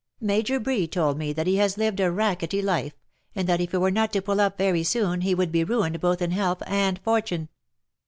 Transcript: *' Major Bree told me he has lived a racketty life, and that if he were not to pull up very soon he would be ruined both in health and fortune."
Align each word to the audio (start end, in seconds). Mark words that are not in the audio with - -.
*' 0.17 0.19
Major 0.33 0.59
Bree 0.59 0.87
told 0.87 1.19
me 1.19 1.31
he 1.31 1.57
has 1.57 1.77
lived 1.77 1.99
a 1.99 2.09
racketty 2.09 2.59
life, 2.63 2.93
and 3.35 3.47
that 3.47 3.61
if 3.61 3.69
he 3.69 3.77
were 3.77 3.91
not 3.91 4.11
to 4.13 4.21
pull 4.23 4.41
up 4.41 4.57
very 4.57 4.81
soon 4.83 5.21
he 5.21 5.35
would 5.35 5.51
be 5.51 5.63
ruined 5.63 6.01
both 6.01 6.23
in 6.23 6.31
health 6.31 6.63
and 6.65 6.97
fortune." 7.03 7.49